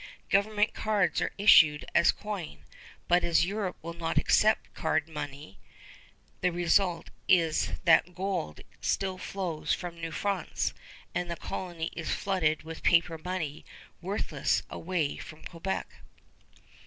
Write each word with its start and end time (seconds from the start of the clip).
Government 0.31 0.73
cards 0.73 1.21
are 1.21 1.31
issued 1.37 1.85
as 1.93 2.11
coin, 2.11 2.63
but 3.07 3.23
as 3.23 3.45
Europe 3.45 3.77
will 3.83 3.93
not 3.93 4.17
accept 4.17 4.73
card 4.73 5.07
money, 5.07 5.59
the 6.41 6.49
result 6.51 7.11
is 7.27 7.73
that 7.83 8.15
gold 8.15 8.61
still 8.81 9.19
flows 9.19 9.75
from 9.75 10.01
New 10.01 10.09
France, 10.09 10.73
and 11.13 11.29
the 11.29 11.35
colony 11.35 11.91
is 11.95 12.09
flooded 12.09 12.63
with 12.63 12.81
paper 12.81 13.19
money 13.19 13.63
worthless 14.01 14.63
away 14.71 15.17
from 15.17 15.43
Quebec. 15.45 15.87